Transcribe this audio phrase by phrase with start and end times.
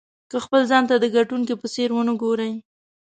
[0.31, 2.53] که خپل ځان ته د ګټونکي په څېر ونه ګورئ.